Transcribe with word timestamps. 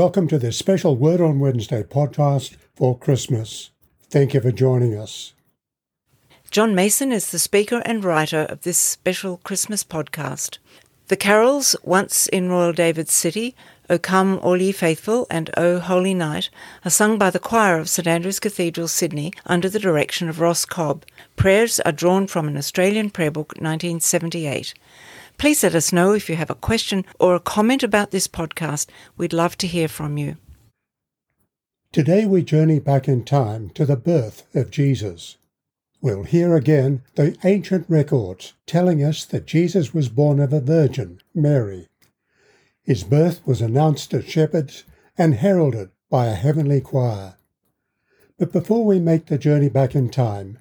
Welcome 0.00 0.28
to 0.28 0.38
this 0.38 0.56
special 0.56 0.96
Word 0.96 1.20
on 1.20 1.40
Wednesday 1.40 1.82
podcast 1.82 2.56
for 2.74 2.96
Christmas. 2.96 3.70
Thank 4.08 4.32
you 4.32 4.40
for 4.40 4.50
joining 4.50 4.96
us. 4.96 5.34
John 6.50 6.74
Mason 6.74 7.12
is 7.12 7.30
the 7.30 7.38
speaker 7.38 7.82
and 7.84 8.02
writer 8.02 8.46
of 8.48 8.62
this 8.62 8.78
special 8.78 9.42
Christmas 9.44 9.84
podcast. 9.84 10.56
The 11.08 11.18
carols, 11.18 11.76
Once 11.82 12.28
in 12.28 12.48
Royal 12.48 12.72
David's 12.72 13.12
City, 13.12 13.54
O 13.90 13.98
Come 13.98 14.38
All 14.42 14.56
Ye 14.56 14.72
Faithful, 14.72 15.26
and 15.30 15.50
O 15.58 15.78
Holy 15.78 16.14
Night, 16.14 16.48
are 16.82 16.90
sung 16.90 17.18
by 17.18 17.28
the 17.28 17.38
choir 17.38 17.78
of 17.78 17.90
St 17.90 18.08
Andrew's 18.08 18.40
Cathedral, 18.40 18.88
Sydney, 18.88 19.34
under 19.44 19.68
the 19.68 19.78
direction 19.78 20.30
of 20.30 20.40
Ross 20.40 20.64
Cobb. 20.64 21.04
Prayers 21.36 21.78
are 21.80 21.92
drawn 21.92 22.26
from 22.26 22.48
an 22.48 22.56
Australian 22.56 23.10
prayer 23.10 23.30
book, 23.30 23.48
1978. 23.58 24.72
Please 25.40 25.62
let 25.62 25.74
us 25.74 25.90
know 25.90 26.12
if 26.12 26.28
you 26.28 26.36
have 26.36 26.50
a 26.50 26.54
question 26.54 27.02
or 27.18 27.34
a 27.34 27.40
comment 27.40 27.82
about 27.82 28.10
this 28.10 28.28
podcast. 28.28 28.90
We'd 29.16 29.32
love 29.32 29.56
to 29.56 29.66
hear 29.66 29.88
from 29.88 30.18
you. 30.18 30.36
Today 31.92 32.26
we 32.26 32.42
journey 32.42 32.78
back 32.78 33.08
in 33.08 33.24
time 33.24 33.70
to 33.70 33.86
the 33.86 33.96
birth 33.96 34.54
of 34.54 34.70
Jesus. 34.70 35.38
We'll 36.02 36.24
hear 36.24 36.54
again 36.54 37.04
the 37.14 37.38
ancient 37.42 37.86
records 37.88 38.52
telling 38.66 39.02
us 39.02 39.24
that 39.24 39.46
Jesus 39.46 39.94
was 39.94 40.10
born 40.10 40.40
of 40.40 40.52
a 40.52 40.60
virgin, 40.60 41.22
Mary. 41.34 41.88
His 42.82 43.02
birth 43.02 43.40
was 43.46 43.62
announced 43.62 44.10
to 44.10 44.20
shepherds 44.20 44.84
and 45.16 45.36
heralded 45.36 45.88
by 46.10 46.26
a 46.26 46.34
heavenly 46.34 46.82
choir. 46.82 47.36
But 48.38 48.52
before 48.52 48.84
we 48.84 49.00
make 49.00 49.24
the 49.24 49.38
journey 49.38 49.70
back 49.70 49.94
in 49.94 50.10
time, 50.10 50.58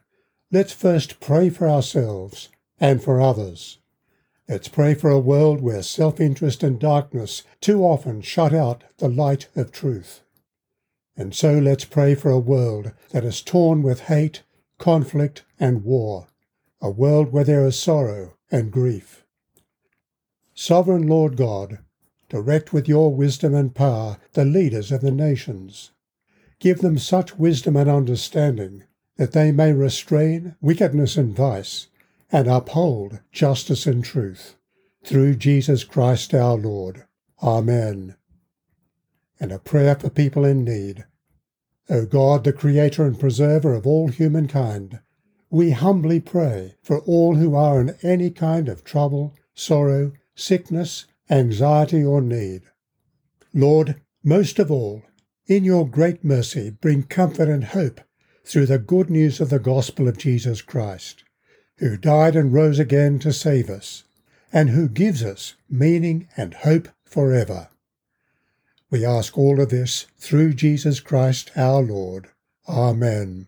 let's 0.53 0.71
first 0.71 1.19
pray 1.19 1.49
for 1.49 1.67
ourselves 1.67 2.47
and 2.79 3.03
for 3.03 3.19
others. 3.19 3.78
Let's 4.49 4.67
pray 4.67 4.95
for 4.95 5.11
a 5.11 5.19
world 5.19 5.61
where 5.61 5.83
self 5.83 6.19
interest 6.19 6.63
and 6.63 6.79
darkness 6.79 7.43
too 7.61 7.83
often 7.83 8.23
shut 8.23 8.51
out 8.51 8.83
the 8.97 9.07
light 9.07 9.47
of 9.55 9.71
truth. 9.71 10.21
And 11.15 11.35
so 11.35 11.59
let's 11.59 11.85
pray 11.85 12.15
for 12.15 12.31
a 12.31 12.39
world 12.39 12.91
that 13.11 13.23
is 13.23 13.43
torn 13.43 13.83
with 13.83 13.99
hate, 14.01 14.41
conflict, 14.79 15.45
and 15.59 15.83
war, 15.83 16.29
a 16.81 16.89
world 16.89 17.31
where 17.31 17.43
there 17.43 17.63
is 17.63 17.77
sorrow 17.77 18.37
and 18.49 18.71
grief. 18.71 19.23
Sovereign 20.55 21.05
Lord 21.05 21.37
God, 21.37 21.77
direct 22.27 22.73
with 22.73 22.87
your 22.87 23.13
wisdom 23.13 23.53
and 23.53 23.75
power 23.75 24.17
the 24.33 24.45
leaders 24.45 24.91
of 24.91 25.01
the 25.01 25.11
nations. 25.11 25.91
Give 26.59 26.79
them 26.79 26.97
such 26.97 27.37
wisdom 27.37 27.77
and 27.77 27.87
understanding 27.87 28.85
that 29.17 29.33
they 29.33 29.51
may 29.51 29.73
restrain 29.73 30.55
wickedness 30.59 31.17
and 31.17 31.35
vice 31.35 31.85
and 32.31 32.47
uphold 32.47 33.19
justice 33.31 33.85
and 33.85 34.03
truth. 34.03 34.55
Through 35.03 35.35
Jesus 35.35 35.83
Christ 35.83 36.33
our 36.33 36.55
Lord. 36.55 37.05
Amen. 37.41 38.15
And 39.39 39.51
a 39.51 39.59
prayer 39.59 39.95
for 39.95 40.09
people 40.09 40.45
in 40.45 40.63
need. 40.63 41.05
O 41.89 42.05
God, 42.05 42.43
the 42.43 42.53
Creator 42.53 43.05
and 43.05 43.19
Preserver 43.19 43.73
of 43.73 43.87
all 43.87 44.09
humankind, 44.09 44.99
we 45.49 45.71
humbly 45.71 46.19
pray 46.19 46.75
for 46.83 46.99
all 46.99 47.35
who 47.35 47.55
are 47.55 47.81
in 47.81 47.95
any 48.03 48.29
kind 48.29 48.69
of 48.69 48.83
trouble, 48.83 49.33
sorrow, 49.55 50.11
sickness, 50.35 51.07
anxiety, 51.29 52.03
or 52.03 52.21
need. 52.21 52.61
Lord, 53.53 53.99
most 54.23 54.59
of 54.59 54.69
all, 54.69 55.01
in 55.47 55.63
your 55.63 55.87
great 55.87 56.23
mercy, 56.23 56.69
bring 56.69 57.03
comfort 57.03 57.47
and 57.47 57.63
hope 57.63 58.01
through 58.45 58.67
the 58.67 58.77
good 58.77 59.09
news 59.09 59.41
of 59.41 59.49
the 59.49 59.57
gospel 59.57 60.07
of 60.07 60.17
Jesus 60.17 60.61
Christ 60.61 61.23
who 61.79 61.97
died 61.97 62.35
and 62.35 62.53
rose 62.53 62.79
again 62.79 63.19
to 63.19 63.33
save 63.33 63.69
us, 63.69 64.03
and 64.51 64.69
who 64.69 64.87
gives 64.87 65.23
us 65.23 65.55
meaning 65.69 66.27
and 66.37 66.53
hope 66.53 66.89
forever. 67.05 67.69
We 68.91 69.05
ask 69.05 69.37
all 69.37 69.61
of 69.61 69.69
this 69.69 70.07
through 70.17 70.53
Jesus 70.53 70.99
Christ 70.99 71.51
our 71.55 71.81
Lord. 71.81 72.29
Amen. 72.67 73.47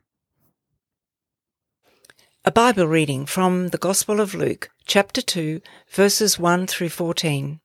A 2.45 2.51
Bible 2.51 2.87
reading 2.87 3.25
from 3.25 3.67
the 3.67 3.77
Gospel 3.77 4.19
of 4.19 4.33
Luke, 4.33 4.71
chapter 4.85 5.21
2, 5.21 5.61
verses 5.89 6.39
1 6.39 6.67
through 6.67 6.89
14. 6.89 7.59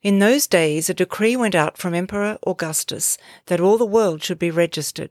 In 0.00 0.20
those 0.20 0.46
days 0.46 0.88
a 0.88 0.94
decree 0.94 1.36
went 1.36 1.54
out 1.54 1.76
from 1.76 1.92
Emperor 1.92 2.38
Augustus 2.46 3.18
that 3.46 3.60
all 3.60 3.76
the 3.76 3.84
world 3.84 4.22
should 4.22 4.38
be 4.38 4.50
registered. 4.50 5.10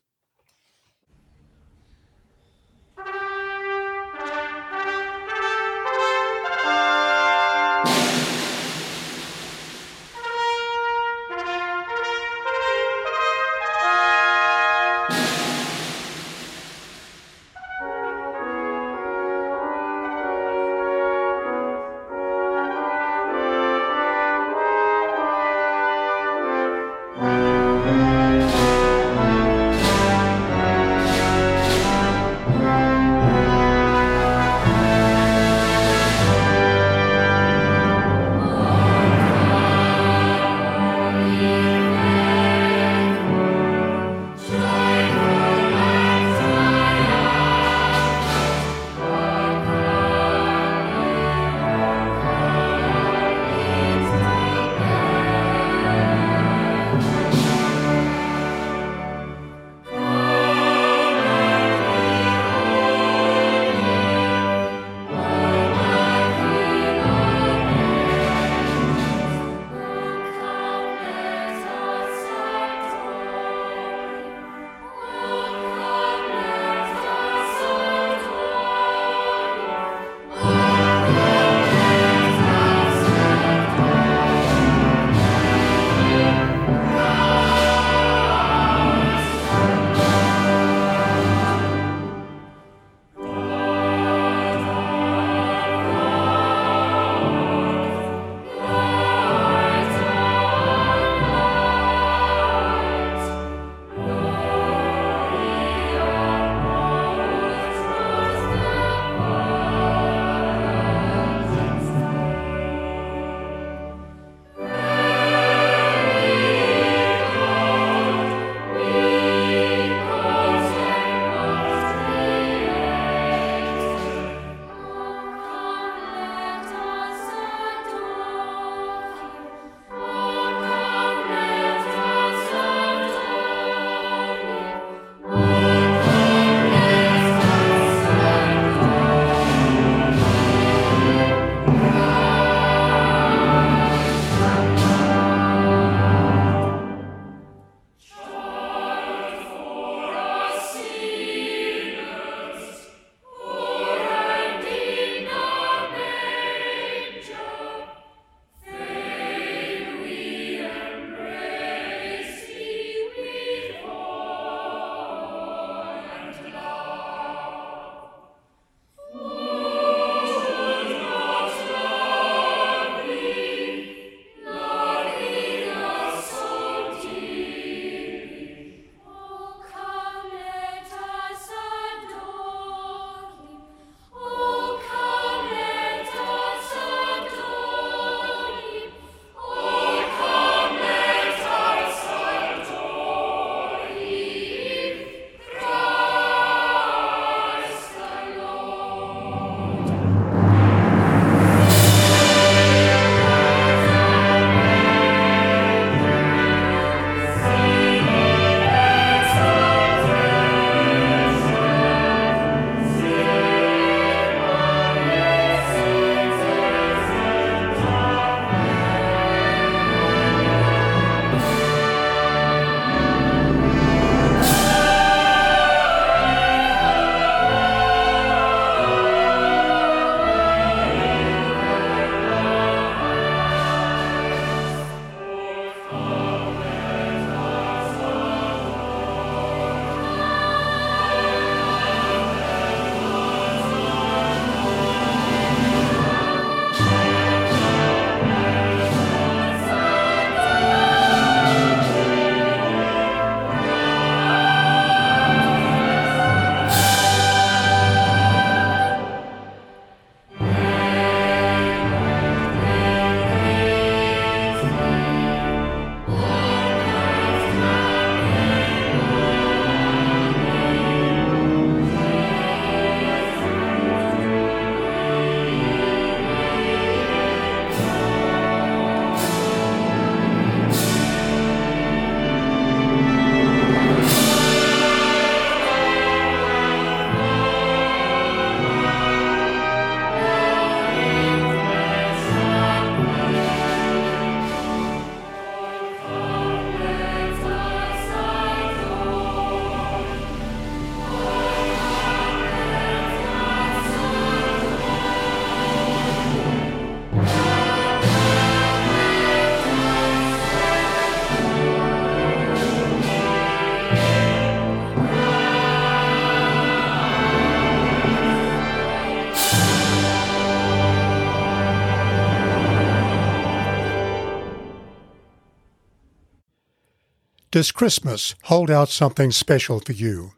Does 327.51 327.73
Christmas 327.73 328.33
hold 328.43 328.71
out 328.71 328.87
something 328.87 329.29
special 329.29 329.81
for 329.81 329.91
you? 329.91 330.31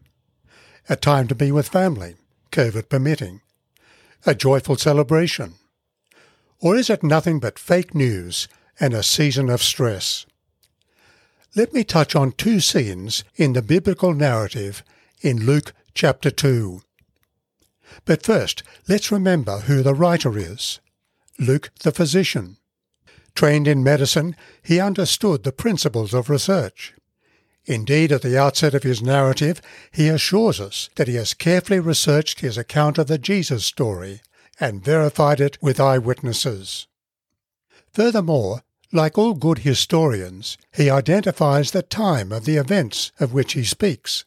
A 0.89 0.96
time 0.96 1.27
to 1.27 1.36
be 1.36 1.51
with 1.51 1.70
family, 1.70 2.15
COVID 2.51 2.89
permitting? 2.89 3.41
A 4.25 4.34
joyful 4.34 4.77
celebration? 4.77 5.53
Or 6.60 6.75
is 6.75 6.89
it 6.89 7.03
nothing 7.03 7.39
but 7.39 7.60
fake 7.60 7.93
news 7.93 8.48
and 8.79 8.96
a 8.96 9.03
season 9.03 9.51
of 9.51 9.62
stress? 9.62 10.25
Let 11.55 11.72
me 11.72 11.84
touch 11.84 12.15
on 12.15 12.32
two 12.32 12.60
scenes 12.60 13.24
in 13.36 13.53
the 13.53 13.62
biblical 13.62 14.15
narrative 14.15 14.82
in 15.22 15.46
Luke 15.46 15.72
chapter 15.93 16.32
2. 16.32 16.82
But 18.05 18.24
first, 18.24 18.63
let's 18.89 19.12
remember 19.12 19.60
who 19.60 19.84
the 19.84 19.93
writer 19.93 20.36
is 20.36 20.79
Luke 21.38 21.70
the 21.84 21.91
physician. 21.91 22.58
Trained 23.36 23.67
in 23.67 23.84
medicine, 23.84 24.36
he 24.63 24.79
understood 24.79 25.43
the 25.43 25.51
principles 25.51 26.15
of 26.15 26.27
research. 26.27 26.96
Indeed, 27.65 28.12
at 28.12 28.22
the 28.22 28.38
outset 28.38 28.74
of 28.74 28.84
his 28.84 29.01
narrative, 29.01 29.62
he 29.91 30.10
assures 30.10 30.60
us 30.60 30.89
that 30.96 31.08
he 31.08 31.15
has 31.15 31.34
carefully 31.34 31.79
researched 31.79 32.41
his 32.41 32.58
account 32.58 32.98
of 32.98 33.08
the 33.08 33.17
Jesus 33.17 33.65
story 33.65 34.22
and 34.60 34.84
verified 34.84 35.39
it 35.39 35.62
with 35.62 35.79
eyewitnesses. 35.79 36.88
Furthermore, 37.93 38.63
like 38.91 39.17
all 39.17 39.34
good 39.34 39.60
historians, 39.60 40.58
he 40.74 40.89
identifies 40.89 41.72
the 41.72 41.82
time 41.82 42.32
of 42.32 42.46
the 42.46 42.58
events 42.58 43.12
of 43.20 43.34
which 43.34 43.53
he 43.53 43.63
speaks. 43.63 44.25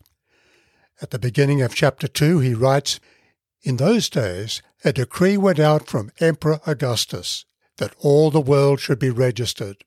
At 1.02 1.10
the 1.10 1.18
beginning 1.18 1.60
of 1.62 1.74
chapter 1.74 2.08
2, 2.08 2.40
he 2.40 2.54
writes, 2.54 2.98
In 3.62 3.76
those 3.76 4.08
days, 4.08 4.62
a 4.84 4.92
decree 4.92 5.36
went 5.36 5.60
out 5.60 5.88
from 5.88 6.10
Emperor 6.20 6.60
Augustus 6.66 7.44
that 7.76 7.94
all 7.98 8.30
the 8.30 8.40
world 8.40 8.80
should 8.80 8.98
be 8.98 9.10
registered. 9.10 9.84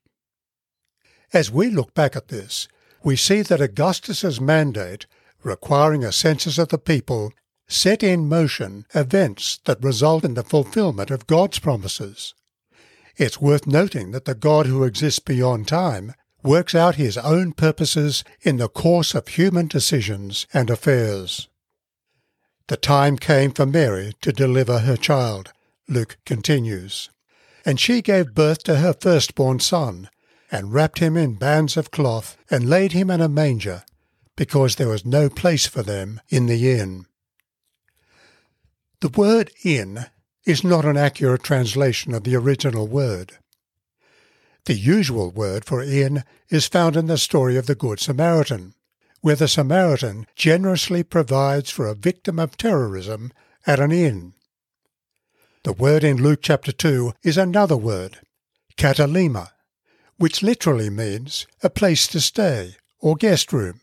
As 1.33 1.51
we 1.51 1.69
look 1.69 1.93
back 1.93 2.15
at 2.15 2.27
this, 2.27 2.67
we 3.03 3.15
see 3.15 3.41
that 3.41 3.61
Augustus's 3.61 4.41
mandate, 4.41 5.05
requiring 5.43 6.03
a 6.03 6.11
census 6.11 6.57
of 6.57 6.69
the 6.69 6.77
people, 6.77 7.31
set 7.67 8.03
in 8.03 8.27
motion 8.27 8.85
events 8.93 9.59
that 9.65 9.83
result 9.83 10.25
in 10.25 10.33
the 10.33 10.43
fulfillment 10.43 11.11
of 11.11 11.27
God's 11.27 11.59
promises. 11.59 12.33
It's 13.15 13.41
worth 13.41 13.67
noting 13.67 14.11
that 14.11 14.25
the 14.25 14.35
God 14.35 14.65
who 14.65 14.83
exists 14.83 15.19
beyond 15.19 15.67
time 15.67 16.13
works 16.41 16.73
out 16.73 16.95
his 16.95 17.17
own 17.17 17.51
purposes 17.51 18.23
in 18.41 18.57
the 18.57 18.69
course 18.69 19.13
of 19.13 19.27
human 19.27 19.67
decisions 19.67 20.47
and 20.53 20.69
affairs. 20.69 21.49
The 22.67 22.77
time 22.77 23.17
came 23.17 23.51
for 23.51 23.65
Mary 23.65 24.13
to 24.21 24.31
deliver 24.31 24.79
her 24.79 24.95
child, 24.95 25.51
Luke 25.87 26.17
continues. 26.25 27.09
And 27.65 27.79
she 27.79 28.01
gave 28.01 28.33
birth 28.33 28.63
to 28.63 28.77
her 28.77 28.93
firstborn 28.93 29.59
son, 29.59 30.09
and 30.51 30.73
wrapped 30.73 30.99
him 30.99 31.15
in 31.15 31.35
bands 31.35 31.77
of 31.77 31.91
cloth, 31.91 32.37
and 32.49 32.69
laid 32.69 32.91
him 32.91 33.09
in 33.09 33.21
a 33.21 33.29
manger, 33.29 33.83
because 34.35 34.75
there 34.75 34.87
was 34.87 35.05
no 35.05 35.29
place 35.29 35.67
for 35.67 35.83
them 35.83 36.19
in 36.29 36.47
the 36.47 36.71
inn. 36.71 37.05
The 39.01 39.09
word 39.09 39.51
inn 39.63 40.05
is 40.45 40.63
not 40.63 40.85
an 40.85 40.97
accurate 40.97 41.43
translation 41.43 42.13
of 42.13 42.23
the 42.23 42.35
original 42.35 42.87
word. 42.87 43.33
The 44.65 44.73
usual 44.73 45.31
word 45.31 45.65
for 45.65 45.81
inn 45.81 46.23
is 46.49 46.67
found 46.67 46.95
in 46.95 47.07
the 47.07 47.17
story 47.17 47.55
of 47.55 47.65
the 47.65 47.75
Good 47.75 47.99
Samaritan, 47.99 48.73
where 49.21 49.35
the 49.35 49.47
Samaritan 49.47 50.25
generously 50.35 51.03
provides 51.03 51.69
for 51.69 51.87
a 51.87 51.95
victim 51.95 52.39
of 52.39 52.57
terrorism 52.57 53.31
at 53.65 53.79
an 53.79 53.91
inn. 53.91 54.33
The 55.63 55.73
word 55.73 56.03
in 56.03 56.21
Luke 56.21 56.39
chapter 56.41 56.71
2 56.71 57.13
is 57.23 57.37
another 57.37 57.77
word, 57.77 58.19
katalima, 58.77 59.49
which 60.19 60.43
literally 60.43 60.91
means 60.91 61.47
a 61.63 61.69
place 61.69 62.07
to 62.07 62.21
stay 62.21 62.75
or 62.99 63.15
guest 63.15 63.51
room. 63.51 63.81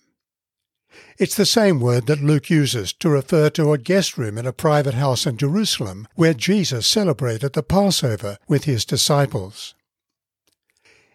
It's 1.19 1.35
the 1.35 1.45
same 1.45 1.81
word 1.81 2.07
that 2.07 2.23
Luke 2.23 2.49
uses 2.49 2.93
to 2.95 3.09
refer 3.09 3.51
to 3.51 3.73
a 3.73 3.79
guest 3.79 4.17
room 4.17 4.39
in 4.39 4.47
a 4.47 4.53
private 4.53 4.95
house 4.95 5.27
in 5.27 5.37
Jerusalem 5.37 6.07
where 6.15 6.33
Jesus 6.33 6.87
celebrated 6.87 7.55
the 7.55 7.65
Passover 7.65 8.39
with 8.47 8.65
his 8.65 8.85
disciples. 8.85 9.75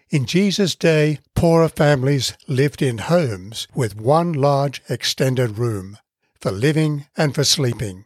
In 0.09 0.25
Jesus' 0.25 0.75
day, 0.75 1.19
poorer 1.35 1.69
families 1.69 2.33
lived 2.47 2.81
in 2.81 2.97
homes 2.97 3.67
with 3.73 3.95
one 3.95 4.33
large 4.33 4.81
extended 4.89 5.57
room 5.57 5.97
for 6.41 6.51
living 6.51 7.05
and 7.15 7.33
for 7.33 7.45
sleeping 7.45 8.03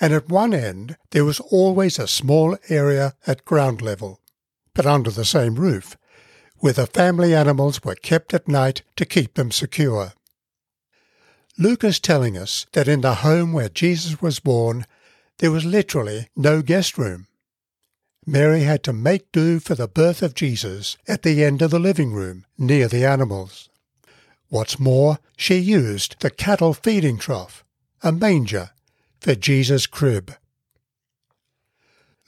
and 0.00 0.12
at 0.12 0.28
one 0.28 0.52
end 0.52 0.96
there 1.10 1.24
was 1.24 1.40
always 1.40 1.98
a 1.98 2.08
small 2.08 2.56
area 2.68 3.14
at 3.26 3.44
ground 3.44 3.80
level, 3.80 4.20
but 4.74 4.86
under 4.86 5.10
the 5.10 5.24
same 5.24 5.54
roof, 5.54 5.96
where 6.58 6.72
the 6.72 6.86
family 6.86 7.34
animals 7.34 7.82
were 7.84 7.94
kept 7.94 8.32
at 8.34 8.48
night 8.48 8.82
to 8.96 9.04
keep 9.04 9.34
them 9.34 9.50
secure. 9.50 10.12
Luke 11.58 11.84
is 11.84 12.00
telling 12.00 12.36
us 12.36 12.66
that 12.72 12.88
in 12.88 13.00
the 13.00 13.16
home 13.16 13.52
where 13.52 13.68
Jesus 13.68 14.20
was 14.20 14.40
born, 14.40 14.84
there 15.38 15.50
was 15.50 15.64
literally 15.64 16.28
no 16.36 16.62
guest 16.62 16.98
room. 16.98 17.26
Mary 18.26 18.62
had 18.62 18.82
to 18.82 18.92
make 18.92 19.30
do 19.32 19.60
for 19.60 19.74
the 19.74 19.88
birth 19.88 20.22
of 20.22 20.34
Jesus 20.34 20.96
at 21.06 21.22
the 21.22 21.44
end 21.44 21.62
of 21.62 21.70
the 21.70 21.78
living 21.78 22.12
room, 22.12 22.44
near 22.58 22.88
the 22.88 23.04
animals. 23.04 23.68
What's 24.48 24.78
more, 24.78 25.18
she 25.36 25.56
used 25.56 26.16
the 26.20 26.30
cattle 26.30 26.74
feeding 26.74 27.18
trough, 27.18 27.64
a 28.02 28.12
manger, 28.12 28.70
for 29.20 29.34
Jesus' 29.34 29.86
crib. 29.86 30.34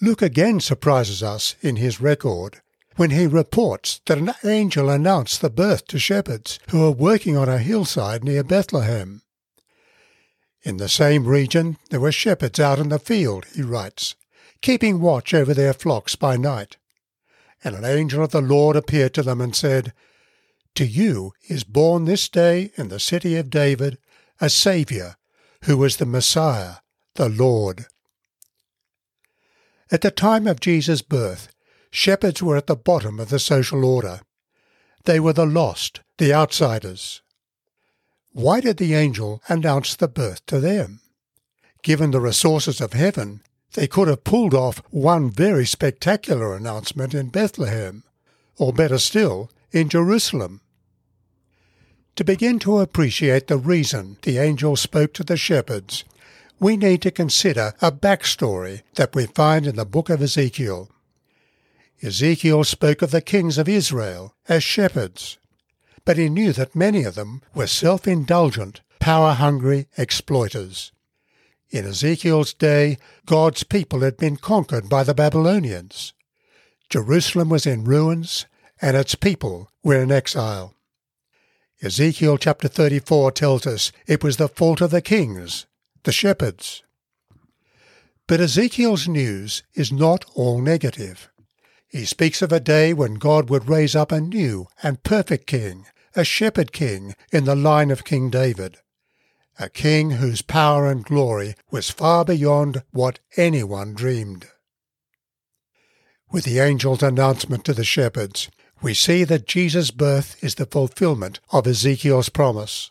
Luke 0.00 0.22
again 0.22 0.60
surprises 0.60 1.22
us 1.22 1.56
in 1.60 1.76
his 1.76 2.00
record 2.00 2.60
when 2.98 3.10
he 3.10 3.28
reports 3.28 4.00
that 4.06 4.18
an 4.18 4.32
angel 4.42 4.90
announced 4.90 5.40
the 5.40 5.48
birth 5.48 5.86
to 5.86 6.00
shepherds 6.00 6.58
who 6.70 6.80
were 6.80 6.90
working 6.90 7.36
on 7.36 7.48
a 7.48 7.58
hillside 7.58 8.24
near 8.24 8.42
Bethlehem. 8.42 9.22
In 10.64 10.78
the 10.78 10.88
same 10.88 11.24
region 11.24 11.78
there 11.90 12.00
were 12.00 12.10
shepherds 12.10 12.58
out 12.58 12.80
in 12.80 12.88
the 12.88 12.98
field, 12.98 13.46
he 13.54 13.62
writes, 13.62 14.16
keeping 14.62 15.00
watch 15.00 15.32
over 15.32 15.54
their 15.54 15.72
flocks 15.72 16.16
by 16.16 16.36
night. 16.36 16.76
And 17.62 17.76
an 17.76 17.84
angel 17.84 18.24
of 18.24 18.32
the 18.32 18.40
Lord 18.40 18.74
appeared 18.74 19.14
to 19.14 19.22
them 19.22 19.40
and 19.40 19.54
said, 19.54 19.92
To 20.74 20.84
you 20.84 21.34
is 21.48 21.62
born 21.62 22.04
this 22.04 22.28
day 22.28 22.72
in 22.76 22.88
the 22.88 22.98
city 22.98 23.36
of 23.36 23.48
David 23.48 23.98
a 24.40 24.50
Saviour, 24.50 25.16
who 25.66 25.84
is 25.84 25.98
the 25.98 26.06
Messiah, 26.06 26.78
the 27.14 27.28
Lord. 27.28 27.86
At 29.92 30.00
the 30.00 30.10
time 30.10 30.48
of 30.48 30.58
Jesus' 30.58 31.02
birth, 31.02 31.48
shepherds 31.90 32.42
were 32.42 32.56
at 32.56 32.66
the 32.66 32.76
bottom 32.76 33.18
of 33.18 33.28
the 33.28 33.38
social 33.38 33.84
order. 33.84 34.20
They 35.04 35.20
were 35.20 35.32
the 35.32 35.46
lost, 35.46 36.00
the 36.18 36.32
outsiders. 36.32 37.22
Why 38.32 38.60
did 38.60 38.76
the 38.76 38.94
angel 38.94 39.42
announce 39.48 39.96
the 39.96 40.08
birth 40.08 40.44
to 40.46 40.60
them? 40.60 41.00
Given 41.82 42.10
the 42.10 42.20
resources 42.20 42.80
of 42.80 42.92
heaven, 42.92 43.42
they 43.74 43.86
could 43.86 44.08
have 44.08 44.24
pulled 44.24 44.54
off 44.54 44.82
one 44.90 45.30
very 45.30 45.66
spectacular 45.66 46.54
announcement 46.54 47.14
in 47.14 47.28
Bethlehem, 47.28 48.04
or 48.56 48.72
better 48.72 48.98
still, 48.98 49.50
in 49.72 49.88
Jerusalem. 49.88 50.60
To 52.16 52.24
begin 52.24 52.58
to 52.60 52.80
appreciate 52.80 53.46
the 53.46 53.58
reason 53.58 54.16
the 54.22 54.38
angel 54.38 54.74
spoke 54.76 55.12
to 55.14 55.24
the 55.24 55.36
shepherds, 55.36 56.04
we 56.58 56.76
need 56.76 57.02
to 57.02 57.10
consider 57.10 57.74
a 57.80 57.92
backstory 57.92 58.82
that 58.96 59.14
we 59.14 59.26
find 59.26 59.66
in 59.66 59.76
the 59.76 59.84
book 59.84 60.10
of 60.10 60.20
Ezekiel. 60.20 60.90
Ezekiel 62.02 62.64
spoke 62.64 63.02
of 63.02 63.10
the 63.10 63.20
kings 63.20 63.58
of 63.58 63.68
Israel 63.68 64.34
as 64.48 64.62
shepherds, 64.62 65.38
but 66.04 66.16
he 66.16 66.28
knew 66.28 66.52
that 66.52 66.76
many 66.76 67.02
of 67.02 67.14
them 67.14 67.42
were 67.54 67.66
self-indulgent, 67.66 68.80
power-hungry 69.00 69.88
exploiters. 69.96 70.92
In 71.70 71.84
Ezekiel's 71.84 72.54
day, 72.54 72.98
God's 73.26 73.62
people 73.62 74.00
had 74.00 74.16
been 74.16 74.36
conquered 74.36 74.88
by 74.88 75.02
the 75.02 75.14
Babylonians. 75.14 76.14
Jerusalem 76.88 77.48
was 77.48 77.66
in 77.66 77.84
ruins, 77.84 78.46
and 78.80 78.96
its 78.96 79.14
people 79.14 79.70
were 79.82 80.00
in 80.00 80.12
exile. 80.12 80.74
Ezekiel 81.82 82.38
chapter 82.38 82.68
34 82.68 83.32
tells 83.32 83.66
us 83.66 83.92
it 84.06 84.24
was 84.24 84.36
the 84.36 84.48
fault 84.48 84.80
of 84.80 84.90
the 84.90 85.02
kings 85.02 85.66
the 86.04 86.12
shepherds. 86.12 86.82
But 88.26 88.40
Ezekiel's 88.40 89.08
news 89.08 89.62
is 89.74 89.92
not 89.92 90.24
all 90.34 90.60
negative. 90.60 91.28
He 91.88 92.04
speaks 92.04 92.42
of 92.42 92.52
a 92.52 92.60
day 92.60 92.92
when 92.92 93.14
God 93.14 93.48
would 93.48 93.68
raise 93.68 93.96
up 93.96 94.12
a 94.12 94.20
new 94.20 94.68
and 94.82 95.02
perfect 95.02 95.46
king, 95.46 95.86
a 96.14 96.24
shepherd 96.24 96.72
king 96.72 97.14
in 97.32 97.44
the 97.44 97.56
line 97.56 97.90
of 97.90 98.04
King 98.04 98.28
David, 98.30 98.78
a 99.58 99.68
king 99.68 100.12
whose 100.12 100.42
power 100.42 100.86
and 100.90 101.04
glory 101.04 101.54
was 101.70 101.90
far 101.90 102.24
beyond 102.24 102.82
what 102.90 103.20
anyone 103.36 103.94
dreamed. 103.94 104.46
With 106.30 106.44
the 106.44 106.60
angel's 106.60 107.02
announcement 107.02 107.64
to 107.64 107.72
the 107.72 107.84
shepherds, 107.84 108.50
we 108.82 108.92
see 108.92 109.24
that 109.24 109.46
Jesus' 109.46 109.90
birth 109.90 110.36
is 110.44 110.56
the 110.56 110.66
fulfillment 110.66 111.40
of 111.50 111.66
Ezekiel's 111.66 112.28
promise. 112.28 112.90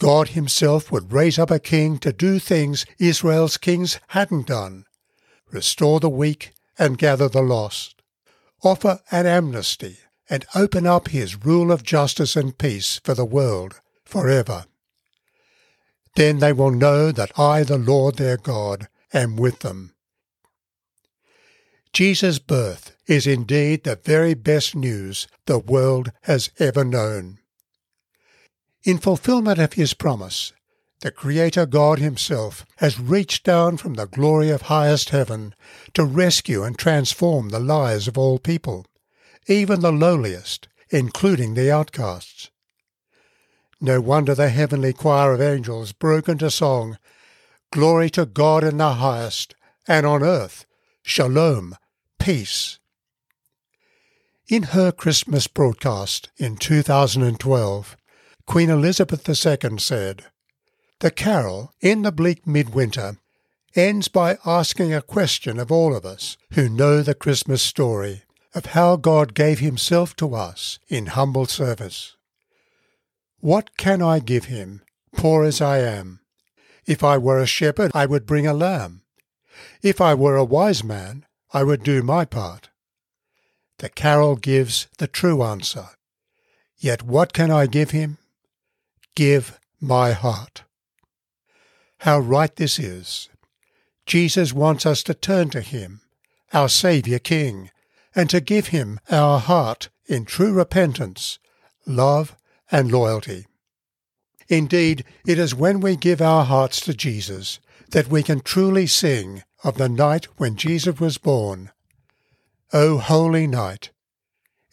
God 0.00 0.30
himself 0.30 0.90
would 0.90 1.12
raise 1.12 1.38
up 1.38 1.50
a 1.50 1.58
king 1.60 1.98
to 1.98 2.12
do 2.12 2.38
things 2.38 2.84
Israel's 2.98 3.56
kings 3.56 4.00
hadn't 4.08 4.46
done 4.48 4.84
restore 5.52 6.00
the 6.00 6.08
weak 6.08 6.52
and 6.78 6.98
gather 6.98 7.28
the 7.28 7.42
lost, 7.42 7.99
offer 8.62 9.00
an 9.10 9.26
amnesty 9.26 9.98
and 10.28 10.46
open 10.54 10.86
up 10.86 11.08
his 11.08 11.44
rule 11.44 11.72
of 11.72 11.82
justice 11.82 12.36
and 12.36 12.56
peace 12.56 13.00
for 13.02 13.14
the 13.14 13.24
world 13.24 13.80
forever. 14.04 14.64
Then 16.16 16.38
they 16.38 16.52
will 16.52 16.70
know 16.70 17.12
that 17.12 17.38
I, 17.38 17.62
the 17.62 17.78
Lord 17.78 18.16
their 18.16 18.36
God, 18.36 18.88
am 19.12 19.36
with 19.36 19.60
them. 19.60 19.94
Jesus' 21.92 22.38
birth 22.38 22.96
is 23.06 23.26
indeed 23.26 23.82
the 23.82 23.96
very 23.96 24.34
best 24.34 24.76
news 24.76 25.26
the 25.46 25.58
world 25.58 26.12
has 26.22 26.50
ever 26.58 26.84
known. 26.84 27.38
In 28.84 28.98
fulfillment 28.98 29.58
of 29.58 29.72
his 29.72 29.94
promise, 29.94 30.52
the 31.00 31.10
Creator 31.10 31.66
God 31.66 31.98
Himself 31.98 32.66
has 32.76 33.00
reached 33.00 33.44
down 33.44 33.78
from 33.78 33.94
the 33.94 34.06
glory 34.06 34.50
of 34.50 34.62
highest 34.62 35.10
heaven 35.10 35.54
to 35.94 36.04
rescue 36.04 36.62
and 36.62 36.78
transform 36.78 37.48
the 37.48 37.58
lives 37.58 38.06
of 38.06 38.18
all 38.18 38.38
people, 38.38 38.86
even 39.46 39.80
the 39.80 39.92
lowliest, 39.92 40.68
including 40.90 41.54
the 41.54 41.70
outcasts. 41.70 42.50
No 43.80 43.98
wonder 44.00 44.34
the 44.34 44.50
heavenly 44.50 44.92
choir 44.92 45.32
of 45.32 45.40
angels 45.40 45.92
broke 45.92 46.28
into 46.28 46.50
song, 46.50 46.98
Glory 47.72 48.10
to 48.10 48.26
God 48.26 48.62
in 48.62 48.76
the 48.76 48.94
highest, 48.94 49.54
and 49.88 50.04
on 50.04 50.22
earth, 50.22 50.66
Shalom, 51.02 51.76
peace. 52.18 52.78
In 54.48 54.64
her 54.74 54.92
Christmas 54.92 55.46
broadcast 55.46 56.28
in 56.36 56.56
2012, 56.56 57.96
Queen 58.46 58.68
Elizabeth 58.68 59.26
II 59.26 59.78
said, 59.78 60.26
The 61.00 61.10
carol, 61.10 61.72
In 61.80 62.02
the 62.02 62.12
Bleak 62.12 62.46
Midwinter, 62.46 63.16
ends 63.74 64.08
by 64.08 64.36
asking 64.44 64.92
a 64.92 65.00
question 65.00 65.58
of 65.58 65.72
all 65.72 65.96
of 65.96 66.04
us 66.04 66.36
who 66.52 66.68
know 66.68 67.00
the 67.00 67.14
Christmas 67.14 67.62
story 67.62 68.24
of 68.54 68.66
how 68.66 68.96
God 68.96 69.32
gave 69.32 69.60
himself 69.60 70.14
to 70.16 70.34
us 70.34 70.78
in 70.88 71.06
humble 71.06 71.46
service. 71.46 72.16
What 73.38 73.78
can 73.78 74.02
I 74.02 74.18
give 74.18 74.46
him, 74.46 74.82
poor 75.16 75.44
as 75.44 75.62
I 75.62 75.78
am? 75.78 76.20
If 76.84 77.02
I 77.02 77.16
were 77.16 77.40
a 77.40 77.46
shepherd, 77.46 77.92
I 77.94 78.04
would 78.04 78.26
bring 78.26 78.46
a 78.46 78.52
lamb. 78.52 79.00
If 79.82 80.02
I 80.02 80.12
were 80.12 80.36
a 80.36 80.44
wise 80.44 80.84
man, 80.84 81.24
I 81.54 81.62
would 81.62 81.82
do 81.82 82.02
my 82.02 82.26
part. 82.26 82.68
The 83.78 83.88
carol 83.88 84.36
gives 84.36 84.86
the 84.98 85.06
true 85.06 85.42
answer. 85.42 85.88
Yet 86.76 87.02
what 87.02 87.32
can 87.32 87.50
I 87.50 87.64
give 87.64 87.92
him? 87.92 88.18
Give 89.14 89.58
my 89.80 90.12
heart. 90.12 90.64
How 92.00 92.18
right 92.18 92.54
this 92.56 92.78
is. 92.78 93.28
Jesus 94.06 94.52
wants 94.52 94.86
us 94.86 95.02
to 95.04 95.14
turn 95.14 95.50
to 95.50 95.60
him, 95.60 96.00
our 96.52 96.68
Saviour 96.68 97.18
King, 97.18 97.70
and 98.14 98.28
to 98.30 98.40
give 98.40 98.68
him 98.68 99.00
our 99.10 99.38
heart 99.38 99.88
in 100.06 100.24
true 100.24 100.52
repentance, 100.52 101.38
love, 101.86 102.36
and 102.70 102.90
loyalty. 102.90 103.46
Indeed, 104.48 105.04
it 105.26 105.38
is 105.38 105.54
when 105.54 105.80
we 105.80 105.94
give 105.94 106.20
our 106.20 106.44
hearts 106.44 106.80
to 106.82 106.94
Jesus 106.94 107.60
that 107.90 108.08
we 108.08 108.22
can 108.22 108.40
truly 108.40 108.86
sing 108.86 109.42
of 109.62 109.76
the 109.76 109.88
night 109.88 110.26
when 110.38 110.56
Jesus 110.56 110.98
was 110.98 111.18
born. 111.18 111.70
O 112.72 112.98
holy 112.98 113.46
night! 113.46 113.90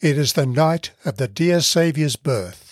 It 0.00 0.16
is 0.16 0.32
the 0.32 0.46
night 0.46 0.92
of 1.04 1.16
the 1.16 1.28
dear 1.28 1.60
Saviour's 1.60 2.16
birth. 2.16 2.67